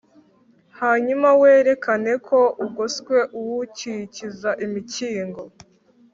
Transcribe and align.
Hanyuma 0.79 1.27
werekane 1.41 2.13
ko 2.27 2.39
ugoswe 2.65 3.17
uwukikiza 3.39 4.49
imikingo 4.65 5.41